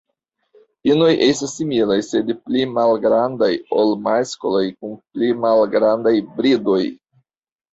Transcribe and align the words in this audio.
Inoj 0.91 1.09
estas 1.25 1.51
similaj, 1.57 1.97
sed 2.07 2.31
pli 2.47 2.65
malgrandaj 2.77 3.51
ol 3.83 3.93
maskloj 4.09 4.65
kun 4.73 4.97
pli 5.05 5.31
malgrandaj 5.45 6.17
bridoj. 6.41 6.83